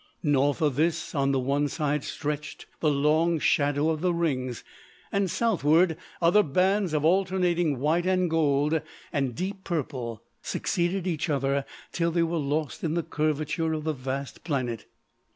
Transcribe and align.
North 0.23 0.63
of 0.63 0.77
this 0.77 1.13
on 1.13 1.31
the 1.31 1.39
one 1.39 1.67
side 1.67 2.03
stretched 2.03 2.65
the 2.79 2.89
long 2.89 3.37
shadow 3.37 3.91
of 3.91 4.01
the 4.01 4.15
rings, 4.15 4.63
and 5.11 5.29
southward 5.29 5.95
other 6.19 6.41
bands 6.41 6.91
of 6.93 7.05
alternating 7.05 7.77
white 7.77 8.07
and 8.07 8.27
gold 8.27 8.81
and 9.13 9.35
deep 9.35 9.63
purple 9.63 10.23
succeeded 10.41 11.05
each 11.05 11.29
other 11.29 11.65
till 11.91 12.09
they 12.09 12.23
were 12.23 12.39
lost 12.39 12.83
in 12.83 12.95
the 12.95 13.03
curvature 13.03 13.73
of 13.73 13.83
the 13.83 13.93
vast 13.93 14.43
planet. 14.43 14.87